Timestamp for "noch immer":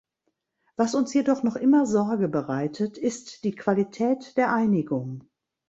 1.43-1.85